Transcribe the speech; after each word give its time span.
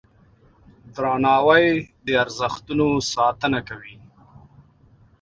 درناوی 0.95 1.65
د 2.05 2.07
ارزښتونو 2.23 2.87
ساتنه 3.13 3.59
کوي. 3.69 3.95